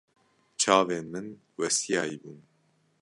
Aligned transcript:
Çavên 0.61 1.05
min 1.13 1.27
westiyayî 1.57 2.17
bûn. 2.21 2.39